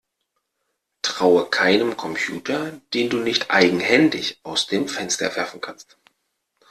[1.03, 5.95] Traue keinem Computer, den du nicht eigenhändig aus dem Fenster werfen kannst!